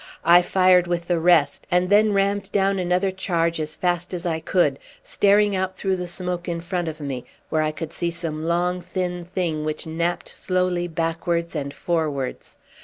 [0.25, 4.39] I fired with the rest, and then rammed down another charge as fast as I
[4.39, 8.39] could, staring out through the smoke in front of me, where I could see some
[8.39, 12.57] long, thin thing which napped slowly backwards and forwards.